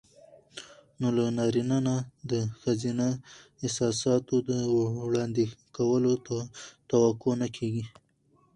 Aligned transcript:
نو 0.99 1.07
له 1.15 1.23
نارينه 1.37 1.77
نه 1.87 1.95
د 2.31 2.33
ښځينه 2.61 3.07
احساساتو 3.65 4.35
د 4.49 4.51
وړاندې 5.07 5.45
کولو 5.75 6.13
توقع 6.89 7.33
نه 7.41 7.47
کېږي. 7.57 7.85